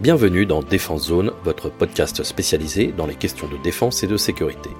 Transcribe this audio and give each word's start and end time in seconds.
Bienvenue 0.00 0.46
dans 0.46 0.62
Défense 0.62 1.08
Zone, 1.08 1.30
votre 1.44 1.68
podcast 1.68 2.22
spécialisé 2.22 2.86
dans 2.86 3.04
les 3.04 3.16
questions 3.16 3.48
de 3.48 3.58
défense 3.58 4.02
et 4.02 4.06
de 4.06 4.16
sécurité. 4.16 4.70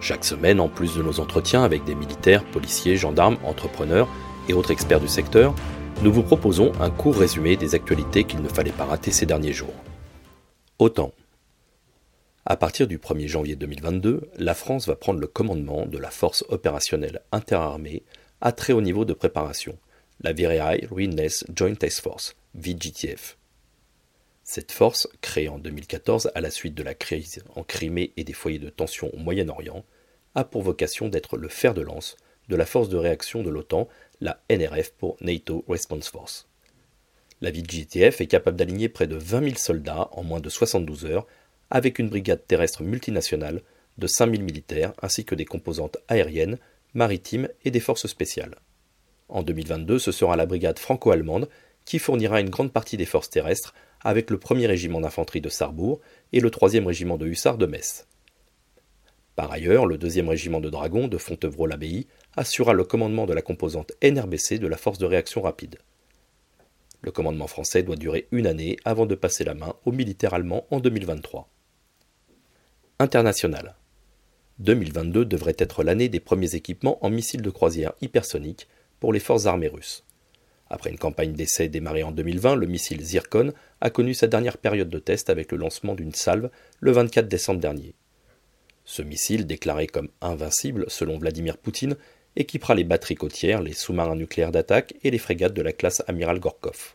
Chaque 0.00 0.24
semaine, 0.24 0.60
en 0.60 0.68
plus 0.70 0.96
de 0.96 1.02
nos 1.02 1.20
entretiens 1.20 1.62
avec 1.62 1.84
des 1.84 1.94
militaires, 1.94 2.42
policiers, 2.46 2.96
gendarmes, 2.96 3.36
entrepreneurs 3.44 4.08
et 4.48 4.54
autres 4.54 4.70
experts 4.70 5.02
du 5.02 5.08
secteur, 5.08 5.54
nous 6.00 6.10
vous 6.10 6.22
proposons 6.22 6.72
un 6.80 6.88
court 6.88 7.18
résumé 7.18 7.58
des 7.58 7.74
actualités 7.74 8.24
qu'il 8.24 8.40
ne 8.40 8.48
fallait 8.48 8.72
pas 8.72 8.86
rater 8.86 9.10
ces 9.10 9.26
derniers 9.26 9.52
jours. 9.52 9.74
Autant. 10.78 11.12
À 12.46 12.56
partir 12.56 12.86
du 12.86 12.96
1er 12.96 13.28
janvier 13.28 13.56
2022, 13.56 14.30
la 14.38 14.54
France 14.54 14.86
va 14.86 14.96
prendre 14.96 15.20
le 15.20 15.26
commandement 15.26 15.84
de 15.84 15.98
la 15.98 16.10
force 16.10 16.46
opérationnelle 16.48 17.20
interarmée 17.30 18.04
à 18.40 18.52
très 18.52 18.72
haut 18.72 18.80
niveau 18.80 19.04
de 19.04 19.12
préparation, 19.12 19.76
la 20.22 20.32
Virai 20.32 20.88
Readiness 20.90 21.44
Joint 21.54 21.74
Task 21.74 22.02
Force, 22.02 22.36
VGTF. 22.54 23.36
Cette 24.52 24.72
force, 24.72 25.06
créée 25.20 25.48
en 25.48 25.60
2014 25.60 26.32
à 26.34 26.40
la 26.40 26.50
suite 26.50 26.74
de 26.74 26.82
la 26.82 26.94
crise 26.94 27.44
en 27.54 27.62
Crimée 27.62 28.12
et 28.16 28.24
des 28.24 28.32
foyers 28.32 28.58
de 28.58 28.68
tension 28.68 29.08
au 29.14 29.16
Moyen-Orient, 29.16 29.84
a 30.34 30.42
pour 30.42 30.62
vocation 30.62 31.08
d'être 31.08 31.36
le 31.36 31.46
fer 31.46 31.72
de 31.72 31.82
lance 31.82 32.16
de 32.48 32.56
la 32.56 32.66
force 32.66 32.88
de 32.88 32.96
réaction 32.96 33.44
de 33.44 33.48
l'OTAN, 33.48 33.86
la 34.20 34.42
NRF 34.50 34.90
pour 34.94 35.16
NATO 35.20 35.64
Response 35.68 36.08
Force. 36.08 36.48
La 37.40 37.52
VGTF 37.52 38.20
est 38.20 38.26
capable 38.26 38.56
d'aligner 38.56 38.88
près 38.88 39.06
de 39.06 39.14
20 39.14 39.44
000 39.44 39.54
soldats 39.54 40.08
en 40.10 40.24
moins 40.24 40.40
de 40.40 40.48
72 40.48 41.04
heures, 41.04 41.28
avec 41.70 42.00
une 42.00 42.08
brigade 42.08 42.44
terrestre 42.44 42.82
multinationale 42.82 43.62
de 43.98 44.08
5 44.08 44.32
000 44.32 44.42
militaires 44.42 44.94
ainsi 45.00 45.24
que 45.24 45.36
des 45.36 45.44
composantes 45.44 45.98
aériennes, 46.08 46.58
maritimes 46.92 47.48
et 47.64 47.70
des 47.70 47.78
forces 47.78 48.08
spéciales. 48.08 48.56
En 49.28 49.44
2022, 49.44 50.00
ce 50.00 50.10
sera 50.10 50.34
la 50.34 50.46
brigade 50.46 50.80
franco-allemande 50.80 51.48
qui 51.84 52.00
fournira 52.00 52.40
une 52.40 52.50
grande 52.50 52.72
partie 52.72 52.96
des 52.96 53.06
forces 53.06 53.30
terrestres 53.30 53.74
avec 54.02 54.30
le 54.30 54.38
1er 54.38 54.66
régiment 54.66 55.00
d'infanterie 55.00 55.40
de 55.40 55.48
Sarrebourg 55.48 56.00
et 56.32 56.40
le 56.40 56.50
3e 56.50 56.86
régiment 56.86 57.18
de 57.18 57.26
hussards 57.26 57.58
de 57.58 57.66
Metz. 57.66 58.06
Par 59.36 59.52
ailleurs, 59.52 59.86
le 59.86 59.96
2e 59.96 60.28
régiment 60.28 60.60
de 60.60 60.70
dragons 60.70 61.08
de 61.08 61.16
Fontevraud-l'Abbaye 61.16 62.06
assura 62.36 62.72
le 62.72 62.84
commandement 62.84 63.26
de 63.26 63.32
la 63.32 63.42
composante 63.42 63.92
NRBC 64.02 64.58
de 64.58 64.66
la 64.66 64.76
force 64.76 64.98
de 64.98 65.06
réaction 65.06 65.42
rapide. 65.42 65.78
Le 67.02 67.10
commandement 67.10 67.46
français 67.46 67.82
doit 67.82 67.96
durer 67.96 68.28
une 68.32 68.46
année 68.46 68.76
avant 68.84 69.06
de 69.06 69.14
passer 69.14 69.44
la 69.44 69.54
main 69.54 69.74
aux 69.86 69.92
militaires 69.92 70.34
allemands 70.34 70.66
en 70.70 70.80
2023. 70.80 71.48
International. 72.98 73.76
2022 74.58 75.24
devrait 75.24 75.56
être 75.56 75.82
l'année 75.82 76.10
des 76.10 76.20
premiers 76.20 76.54
équipements 76.54 77.02
en 77.02 77.08
missiles 77.08 77.40
de 77.40 77.48
croisière 77.48 77.94
hypersoniques 78.02 78.68
pour 79.00 79.14
les 79.14 79.20
forces 79.20 79.46
armées 79.46 79.68
russes. 79.68 80.04
Après 80.70 80.90
une 80.90 80.98
campagne 80.98 81.32
d'essai 81.32 81.68
démarrée 81.68 82.04
en 82.04 82.12
2020, 82.12 82.54
le 82.54 82.66
missile 82.68 83.04
Zircon 83.04 83.52
a 83.80 83.90
connu 83.90 84.14
sa 84.14 84.28
dernière 84.28 84.56
période 84.56 84.88
de 84.88 84.98
test 85.00 85.28
avec 85.28 85.50
le 85.50 85.58
lancement 85.58 85.96
d'une 85.96 86.14
salve 86.14 86.48
le 86.78 86.92
24 86.92 87.26
décembre 87.26 87.60
dernier. 87.60 87.94
Ce 88.84 89.02
missile, 89.02 89.46
déclaré 89.46 89.88
comme 89.88 90.10
invincible 90.20 90.84
selon 90.88 91.18
Vladimir 91.18 91.58
Poutine, 91.58 91.96
équipera 92.36 92.76
les 92.76 92.84
batteries 92.84 93.16
côtières, 93.16 93.62
les 93.62 93.72
sous-marins 93.72 94.14
nucléaires 94.14 94.52
d'attaque 94.52 94.94
et 95.02 95.10
les 95.10 95.18
frégates 95.18 95.54
de 95.54 95.62
la 95.62 95.72
classe 95.72 96.04
Amiral 96.06 96.38
Gorkov. 96.38 96.94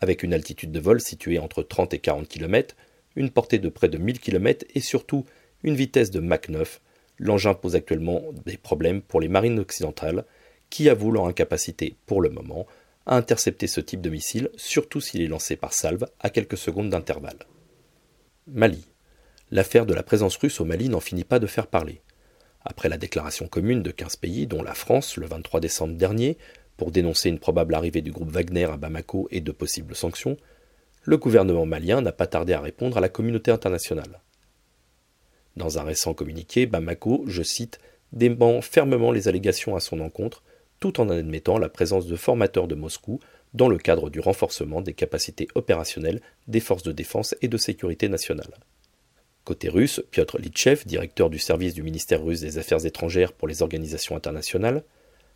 Avec 0.00 0.24
une 0.24 0.34
altitude 0.34 0.72
de 0.72 0.80
vol 0.80 1.00
située 1.00 1.38
entre 1.38 1.62
30 1.62 1.94
et 1.94 2.00
40 2.00 2.28
km, 2.28 2.74
une 3.14 3.30
portée 3.30 3.58
de 3.58 3.68
près 3.68 3.88
de 3.88 3.98
1000 3.98 4.18
km 4.18 4.66
et 4.74 4.80
surtout 4.80 5.24
une 5.62 5.76
vitesse 5.76 6.10
de 6.10 6.20
Mach 6.20 6.48
9, 6.48 6.80
l'engin 7.18 7.54
pose 7.54 7.76
actuellement 7.76 8.22
des 8.44 8.56
problèmes 8.56 9.00
pour 9.00 9.20
les 9.20 9.28
marines 9.28 9.60
occidentales 9.60 10.24
qui 10.70 10.88
avouent 10.88 11.12
leur 11.12 11.26
incapacité, 11.26 11.96
pour 12.06 12.20
le 12.20 12.30
moment, 12.30 12.66
à 13.06 13.16
intercepter 13.16 13.66
ce 13.66 13.80
type 13.80 14.00
de 14.00 14.10
missile, 14.10 14.50
surtout 14.56 15.00
s'il 15.00 15.22
est 15.22 15.28
lancé 15.28 15.56
par 15.56 15.72
salve 15.72 16.06
à 16.20 16.30
quelques 16.30 16.58
secondes 16.58 16.90
d'intervalle. 16.90 17.46
Mali. 18.46 18.86
L'affaire 19.52 19.86
de 19.86 19.94
la 19.94 20.02
présence 20.02 20.36
russe 20.36 20.60
au 20.60 20.64
Mali 20.64 20.88
n'en 20.88 21.00
finit 21.00 21.24
pas 21.24 21.38
de 21.38 21.46
faire 21.46 21.68
parler. 21.68 22.00
Après 22.64 22.88
la 22.88 22.98
déclaration 22.98 23.46
commune 23.46 23.82
de 23.82 23.92
15 23.92 24.16
pays, 24.16 24.48
dont 24.48 24.62
la 24.62 24.74
France, 24.74 25.16
le 25.16 25.26
23 25.26 25.60
décembre 25.60 25.94
dernier, 25.94 26.36
pour 26.76 26.90
dénoncer 26.90 27.28
une 27.28 27.38
probable 27.38 27.74
arrivée 27.74 28.02
du 28.02 28.10
groupe 28.10 28.30
Wagner 28.30 28.64
à 28.64 28.76
Bamako 28.76 29.28
et 29.30 29.40
de 29.40 29.52
possibles 29.52 29.94
sanctions, 29.94 30.36
le 31.04 31.16
gouvernement 31.16 31.64
malien 31.64 32.00
n'a 32.00 32.10
pas 32.10 32.26
tardé 32.26 32.52
à 32.52 32.60
répondre 32.60 32.98
à 32.98 33.00
la 33.00 33.08
communauté 33.08 33.52
internationale. 33.52 34.20
Dans 35.56 35.78
un 35.78 35.84
récent 35.84 36.12
communiqué, 36.12 36.66
Bamako, 36.66 37.24
je 37.28 37.44
cite, 37.44 37.80
dément 38.12 38.60
fermement 38.60 39.12
les 39.12 39.28
allégations 39.28 39.76
à 39.76 39.80
son 39.80 40.00
encontre, 40.00 40.42
tout 40.80 41.00
en 41.00 41.08
admettant 41.08 41.58
la 41.58 41.68
présence 41.68 42.06
de 42.06 42.16
formateurs 42.16 42.68
de 42.68 42.74
Moscou 42.74 43.20
dans 43.54 43.68
le 43.68 43.78
cadre 43.78 44.10
du 44.10 44.20
renforcement 44.20 44.82
des 44.82 44.92
capacités 44.92 45.48
opérationnelles 45.54 46.20
des 46.48 46.60
forces 46.60 46.82
de 46.82 46.92
défense 46.92 47.34
et 47.42 47.48
de 47.48 47.56
sécurité 47.56 48.08
nationale. 48.08 48.54
Côté 49.44 49.68
russe, 49.68 50.02
Piotr 50.10 50.38
Litchev, 50.38 50.82
directeur 50.86 51.30
du 51.30 51.38
service 51.38 51.72
du 51.72 51.82
ministère 51.82 52.22
russe 52.22 52.40
des 52.40 52.58
Affaires 52.58 52.84
étrangères 52.84 53.32
pour 53.32 53.48
les 53.48 53.62
organisations 53.62 54.16
internationales, 54.16 54.82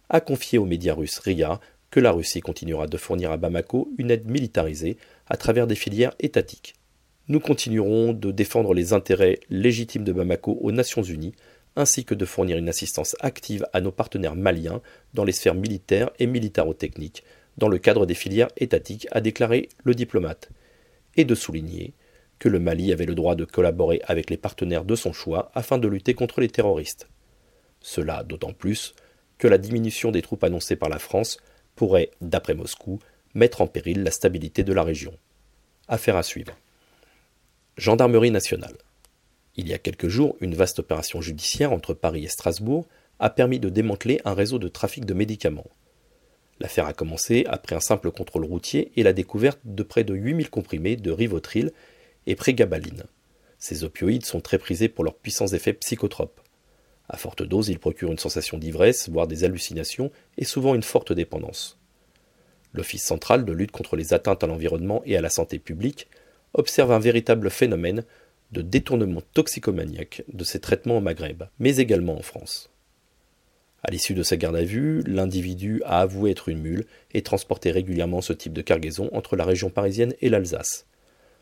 a 0.08 0.20
confié 0.20 0.58
aux 0.58 0.64
médias 0.64 0.94
russes 0.94 1.20
RIA 1.20 1.60
que 1.90 2.00
la 2.00 2.12
Russie 2.12 2.40
continuera 2.40 2.86
de 2.86 2.96
fournir 2.96 3.30
à 3.30 3.36
Bamako 3.36 3.88
une 3.98 4.10
aide 4.10 4.28
militarisée 4.28 4.96
à 5.28 5.36
travers 5.36 5.66
des 5.66 5.74
filières 5.74 6.14
étatiques. 6.18 6.74
Nous 7.28 7.40
continuerons 7.40 8.12
de 8.12 8.32
défendre 8.32 8.74
les 8.74 8.92
intérêts 8.92 9.38
légitimes 9.48 10.04
de 10.04 10.12
Bamako 10.12 10.58
aux 10.60 10.72
Nations 10.72 11.02
Unies 11.02 11.34
ainsi 11.76 12.04
que 12.04 12.14
de 12.14 12.24
fournir 12.24 12.56
une 12.56 12.68
assistance 12.68 13.16
active 13.20 13.66
à 13.72 13.80
nos 13.80 13.92
partenaires 13.92 14.36
maliens 14.36 14.82
dans 15.14 15.24
les 15.24 15.32
sphères 15.32 15.54
militaires 15.54 16.10
et 16.18 16.26
militaro-techniques, 16.26 17.24
dans 17.58 17.68
le 17.68 17.78
cadre 17.78 18.06
des 18.06 18.14
filières 18.14 18.50
étatiques, 18.56 19.06
a 19.12 19.20
déclaré 19.20 19.68
le 19.84 19.94
diplomate, 19.94 20.50
et 21.16 21.24
de 21.24 21.34
souligner 21.34 21.94
que 22.38 22.48
le 22.48 22.58
Mali 22.58 22.92
avait 22.92 23.06
le 23.06 23.14
droit 23.14 23.34
de 23.34 23.44
collaborer 23.44 24.00
avec 24.06 24.30
les 24.30 24.36
partenaires 24.36 24.84
de 24.84 24.96
son 24.96 25.12
choix 25.12 25.50
afin 25.54 25.78
de 25.78 25.88
lutter 25.88 26.14
contre 26.14 26.40
les 26.40 26.48
terroristes. 26.48 27.08
Cela 27.80 28.24
d'autant 28.24 28.52
plus 28.52 28.94
que 29.38 29.48
la 29.48 29.58
diminution 29.58 30.10
des 30.10 30.22
troupes 30.22 30.44
annoncées 30.44 30.76
par 30.76 30.88
la 30.88 30.98
France 30.98 31.38
pourrait, 31.76 32.10
d'après 32.20 32.54
Moscou, 32.54 32.98
mettre 33.34 33.60
en 33.60 33.66
péril 33.66 34.02
la 34.02 34.10
stabilité 34.10 34.64
de 34.64 34.72
la 34.72 34.82
région. 34.82 35.16
Affaire 35.88 36.16
à 36.16 36.22
suivre. 36.22 36.56
Gendarmerie 37.76 38.30
nationale. 38.30 38.76
Il 39.56 39.68
y 39.68 39.74
a 39.74 39.78
quelques 39.78 40.08
jours, 40.08 40.36
une 40.40 40.54
vaste 40.54 40.78
opération 40.78 41.20
judiciaire 41.20 41.72
entre 41.72 41.94
Paris 41.94 42.24
et 42.24 42.28
Strasbourg 42.28 42.86
a 43.18 43.30
permis 43.30 43.60
de 43.60 43.68
démanteler 43.68 44.20
un 44.24 44.34
réseau 44.34 44.58
de 44.58 44.68
trafic 44.68 45.04
de 45.04 45.14
médicaments. 45.14 45.66
L'affaire 46.60 46.86
a 46.86 46.92
commencé 46.92 47.44
après 47.48 47.74
un 47.74 47.80
simple 47.80 48.10
contrôle 48.10 48.44
routier 48.44 48.92
et 48.96 49.02
la 49.02 49.12
découverte 49.12 49.60
de 49.64 49.82
près 49.82 50.04
de 50.04 50.14
8000 50.14 50.50
comprimés 50.50 50.96
de 50.96 51.10
Rivotril 51.10 51.72
et 52.26 52.36
Prégabaline. 52.36 53.04
Ces 53.58 53.84
opioïdes 53.84 54.24
sont 54.24 54.40
très 54.40 54.58
prisés 54.58 54.88
pour 54.88 55.04
leurs 55.04 55.16
puissants 55.16 55.48
effets 55.48 55.72
psychotropes. 55.72 56.40
À 57.08 57.16
forte 57.16 57.42
dose, 57.42 57.68
ils 57.68 57.78
procurent 57.78 58.12
une 58.12 58.18
sensation 58.18 58.56
d'ivresse, 58.56 59.08
voire 59.08 59.26
des 59.26 59.44
hallucinations, 59.44 60.12
et 60.38 60.44
souvent 60.44 60.74
une 60.74 60.82
forte 60.82 61.12
dépendance. 61.12 61.78
L'Office 62.72 63.04
central 63.04 63.44
de 63.44 63.52
lutte 63.52 63.72
contre 63.72 63.96
les 63.96 64.14
atteintes 64.14 64.44
à 64.44 64.46
l'environnement 64.46 65.02
et 65.04 65.16
à 65.16 65.20
la 65.20 65.28
santé 65.28 65.58
publique 65.58 66.08
observe 66.54 66.92
un 66.92 66.98
véritable 66.98 67.50
phénomène 67.50 68.04
de 68.52 68.62
détournement 68.62 69.22
toxicomaniaque 69.32 70.24
de 70.32 70.44
ces 70.44 70.60
traitements 70.60 70.98
au 70.98 71.00
Maghreb, 71.00 71.44
mais 71.58 71.76
également 71.76 72.16
en 72.16 72.22
France. 72.22 72.70
À 73.82 73.90
l'issue 73.90 74.14
de 74.14 74.22
sa 74.22 74.36
garde 74.36 74.56
à 74.56 74.64
vue, 74.64 75.02
l'individu 75.06 75.82
a 75.84 76.00
avoué 76.00 76.32
être 76.32 76.48
une 76.48 76.60
mule 76.60 76.86
et 77.12 77.22
transporté 77.22 77.70
régulièrement 77.70 78.20
ce 78.20 78.32
type 78.32 78.52
de 78.52 78.60
cargaison 78.60 79.08
entre 79.12 79.36
la 79.36 79.44
région 79.44 79.70
parisienne 79.70 80.14
et 80.20 80.28
l'Alsace. 80.28 80.86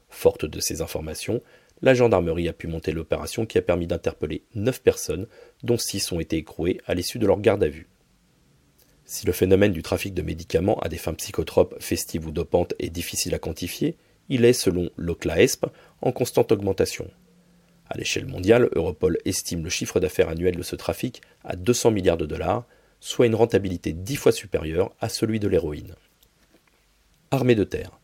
Forte 0.09 0.45
de 0.45 0.61
ces 0.61 0.81
informations, 0.81 1.43
la 1.83 1.95
gendarmerie 1.95 2.49
a 2.49 2.53
pu 2.53 2.67
monter 2.67 2.93
l'opération 2.93 3.45
qui 3.45 3.59
a 3.59 3.63
permis 3.63 3.87
d'interpeller 3.87 4.43
neuf 4.55 4.81
personnes, 4.81 5.27
dont 5.63 5.79
six 5.79 6.13
ont 6.13 6.21
été 6.21 6.37
écrouées 6.37 6.81
à 6.87 6.95
l'issue 6.95 7.19
de 7.19 7.27
leur 7.27 7.41
garde 7.41 7.63
à 7.63 7.69
vue. 7.69 7.89
Si 9.05 9.27
le 9.27 9.33
phénomène 9.33 9.73
du 9.73 9.83
trafic 9.83 10.13
de 10.15 10.23
médicaments 10.23 10.79
à 10.81 10.89
des 10.89 10.99
fins 10.99 11.15
psychotropes, 11.15 11.77
festives 11.81 12.27
ou 12.27 12.31
dopantes 12.31 12.75
est 12.79 12.91
difficile 12.91 13.35
à 13.35 13.39
quantifier, 13.39 13.97
il 14.29 14.45
est, 14.45 14.53
selon 14.53 14.91
l'OCLAESP, 14.97 15.67
en 16.03 16.13
constante 16.13 16.53
augmentation. 16.53 17.11
À 17.91 17.97
l'échelle 17.97 18.27
mondiale, 18.27 18.69
Europol 18.75 19.19
estime 19.25 19.65
le 19.65 19.71
chiffre 19.71 20.01
d'affaires 20.01 20.29
annuel 20.29 20.57
de 20.57 20.63
ce 20.63 20.77
trafic 20.77 21.23
à 21.45 21.57
200 21.57 21.91
milliards 21.91 22.19
de 22.19 22.27
dollars, 22.27 22.67
soit 23.01 23.27
une 23.27 23.35
rentabilité 23.35 23.93
dix 23.93 24.17
fois 24.17 24.33
supérieure 24.33 24.95
à 25.01 25.09
celui 25.09 25.41
de 25.41 25.49
l'héroïne. 25.49 25.95
Armée 27.31 27.55
de 27.55 27.65
terre. 27.65 27.99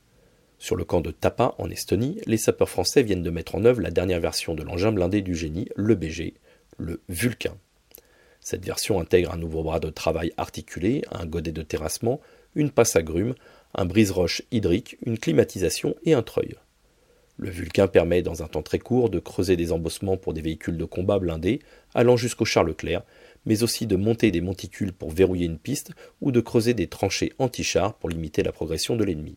Sur 0.59 0.77
le 0.77 0.85
camp 0.85 1.01
de 1.01 1.11
Tapa, 1.11 1.55
en 1.59 1.69
Estonie, 1.69 2.21
les 2.27 2.39
sapeurs 2.39 2.71
français 2.71 3.03
viennent 3.03 3.23
de 3.23 3.31
mettre 3.31 3.55
en 3.55 3.65
œuvre 3.65 3.83
la 3.83 3.91
dernière 3.91 4.21
version 4.21 4.55
de 4.55 4.63
l'engin 4.63 4.93
blindé 4.93 5.21
du 5.21 5.35
génie, 5.35 5.69
le 5.77 5.95
BG, 5.95 6.35
le 6.79 7.03
Vulcain. 7.09 7.57
Cette 8.41 8.65
version 8.65 9.01
intègre 9.01 9.33
un 9.33 9.39
nouveau 9.39 9.63
bras 9.63 9.81
de 9.81 9.91
travail 9.91 10.33
articulé, 10.37 11.03
un 11.11 11.27
godet 11.27 11.53
de 11.53 11.63
terrassement, 11.63 12.21
une 12.55 12.71
passe 12.71 12.97
à 12.97 13.03
grumes, 13.03 13.35
un 13.75 13.85
brise-roche 13.85 14.43
hydrique, 14.51 14.97
une 15.05 15.19
climatisation 15.19 15.95
et 16.05 16.15
un 16.15 16.23
treuil. 16.23 16.55
Le 17.37 17.51
Vulcain 17.51 17.89
permet, 17.89 18.23
dans 18.23 18.43
un 18.45 18.47
temps 18.47 18.63
très 18.63 18.79
court, 18.79 19.11
de 19.11 19.19
creuser 19.19 19.57
des 19.57 19.73
embossements 19.73 20.17
pour 20.17 20.35
des 20.35 20.41
véhicules 20.41 20.79
de 20.79 20.85
combat 20.85 21.19
blindés, 21.19 21.61
allant 21.93 22.17
jusqu'au 22.17 22.45
char 22.45 22.63
Leclerc, 22.63 23.03
mais 23.45 23.65
aussi 23.65 23.87
de 23.87 23.97
monter 23.97 24.31
des 24.31 24.41
monticules 24.41 24.93
pour 24.93 25.11
verrouiller 25.11 25.47
une 25.47 25.59
piste 25.59 25.91
ou 26.21 26.31
de 26.31 26.41
creuser 26.41 26.75
des 26.75 26.87
tranchées 26.87 27.33
anti-chars 27.39 27.95
pour 27.95 28.09
limiter 28.09 28.45
la 28.45 28.53
progression 28.53 28.95
de 28.95 29.05
l'ennemi. 29.05 29.37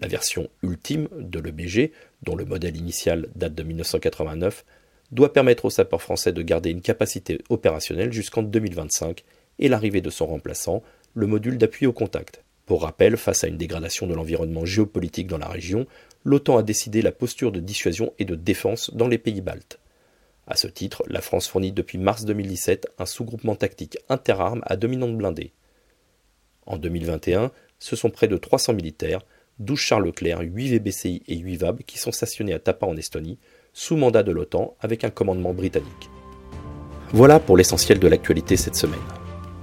La 0.00 0.08
version 0.08 0.48
ultime 0.62 1.08
de 1.18 1.40
l'EBG, 1.40 1.92
dont 2.22 2.36
le 2.36 2.44
modèle 2.44 2.76
initial 2.76 3.28
date 3.34 3.54
de 3.54 3.62
1989, 3.64 4.64
doit 5.10 5.32
permettre 5.32 5.64
aux 5.64 5.70
sapeurs 5.70 6.02
français 6.02 6.32
de 6.32 6.42
garder 6.42 6.70
une 6.70 6.80
capacité 6.80 7.40
opérationnelle 7.48 8.12
jusqu'en 8.12 8.42
2025 8.42 9.24
et 9.58 9.68
l'arrivée 9.68 10.00
de 10.00 10.10
son 10.10 10.26
remplaçant, 10.26 10.82
le 11.14 11.26
module 11.26 11.58
d'appui 11.58 11.86
au 11.86 11.92
contact. 11.92 12.43
Pour 12.66 12.82
rappel, 12.82 13.16
face 13.16 13.44
à 13.44 13.48
une 13.48 13.58
dégradation 13.58 14.06
de 14.06 14.14
l'environnement 14.14 14.64
géopolitique 14.64 15.26
dans 15.26 15.38
la 15.38 15.48
région, 15.48 15.86
l'OTAN 16.24 16.56
a 16.56 16.62
décidé 16.62 17.02
la 17.02 17.12
posture 17.12 17.52
de 17.52 17.60
dissuasion 17.60 18.12
et 18.18 18.24
de 18.24 18.34
défense 18.34 18.90
dans 18.94 19.08
les 19.08 19.18
pays 19.18 19.42
baltes. 19.42 19.78
À 20.46 20.56
ce 20.56 20.66
titre, 20.66 21.02
la 21.06 21.20
France 21.20 21.48
fournit 21.48 21.72
depuis 21.72 21.98
mars 21.98 22.24
2017 22.24 22.88
un 22.98 23.06
sous-groupement 23.06 23.56
tactique 23.56 23.98
interarmes 24.08 24.62
à 24.64 24.76
dominante 24.76 25.16
blindée. 25.16 25.52
En 26.66 26.78
2021, 26.78 27.50
ce 27.78 27.96
sont 27.96 28.10
près 28.10 28.28
de 28.28 28.36
300 28.36 28.72
militaires, 28.72 29.20
12 29.58 29.78
chars 29.78 30.00
Leclerc, 30.00 30.40
8 30.40 30.78
VBCI 30.78 31.22
et 31.28 31.36
8 31.36 31.56
VAB 31.56 31.82
qui 31.82 31.98
sont 31.98 32.12
stationnés 32.12 32.54
à 32.54 32.58
Tapa 32.58 32.86
en 32.86 32.96
Estonie, 32.96 33.38
sous 33.72 33.96
mandat 33.96 34.22
de 34.22 34.32
l'OTAN 34.32 34.74
avec 34.80 35.04
un 35.04 35.10
commandement 35.10 35.52
britannique. 35.52 36.10
Voilà 37.12 37.40
pour 37.40 37.56
l'essentiel 37.56 37.98
de 37.98 38.08
l'actualité 38.08 38.56
cette 38.56 38.76
semaine. 38.76 39.00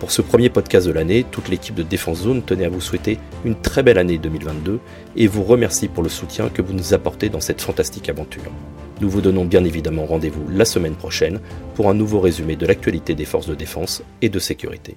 Pour 0.00 0.10
ce 0.10 0.22
premier 0.22 0.48
podcast 0.48 0.86
de 0.86 0.92
l'année, 0.92 1.26
toute 1.30 1.50
l'équipe 1.50 1.74
de 1.74 1.82
Défense 1.82 2.22
Zone 2.22 2.42
tenait 2.42 2.64
à 2.64 2.70
vous 2.70 2.80
souhaiter 2.80 3.18
une 3.44 3.54
très 3.54 3.82
belle 3.82 3.98
année 3.98 4.16
2022 4.16 4.80
et 5.14 5.26
vous 5.26 5.42
remercie 5.44 5.88
pour 5.88 6.02
le 6.02 6.08
soutien 6.08 6.48
que 6.48 6.62
vous 6.62 6.72
nous 6.72 6.94
apportez 6.94 7.28
dans 7.28 7.40
cette 7.40 7.60
fantastique 7.60 8.08
aventure. 8.08 8.50
Nous 9.02 9.10
vous 9.10 9.20
donnons 9.20 9.44
bien 9.44 9.62
évidemment 9.62 10.06
rendez-vous 10.06 10.48
la 10.48 10.64
semaine 10.64 10.94
prochaine 10.94 11.38
pour 11.74 11.90
un 11.90 11.94
nouveau 11.94 12.18
résumé 12.18 12.56
de 12.56 12.64
l'actualité 12.66 13.14
des 13.14 13.26
forces 13.26 13.46
de 13.46 13.54
défense 13.54 14.02
et 14.22 14.30
de 14.30 14.38
sécurité. 14.38 14.96